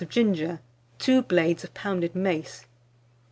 [0.01, 0.59] of ginger,
[0.97, 2.65] 2 blades of pounded mace.